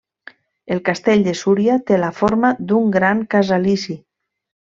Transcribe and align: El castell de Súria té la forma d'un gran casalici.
El 0.75 0.79
castell 0.87 1.25
de 1.27 1.33
Súria 1.41 1.75
té 1.91 1.99
la 2.05 2.09
forma 2.21 2.51
d'un 2.71 2.89
gran 2.97 3.23
casalici. 3.35 4.01